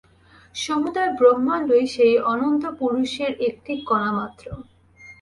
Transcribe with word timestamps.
সমুদয় 0.55 1.11
ব্রহ্মাণ্ডই 1.17 1.85
সেই 1.87 2.15
অনন্ত 2.31 2.63
পুরুষের 2.79 3.31
একটি 3.47 3.73
কণামাত্র। 3.89 4.45